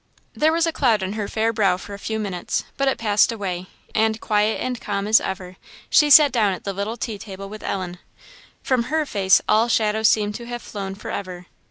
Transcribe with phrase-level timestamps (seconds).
[0.33, 3.31] There was a cloud on her fair brow for a few minutes, but it passed
[3.31, 5.57] away, and, quiet and calm as ever,
[5.91, 7.99] she sat down at the little tea table with Ellen.
[8.63, 11.45] From her face all shadows seemed to have flown for ever.